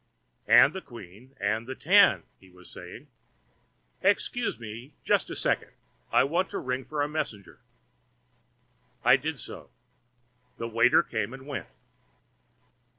[0.47, 3.07] "And the queen and the ten—" he was saying.
[4.01, 5.73] "Excuse me just a second;
[6.11, 7.59] I want to ring for a messenger."
[9.05, 9.69] I did so.
[10.57, 11.67] The waiter came and went.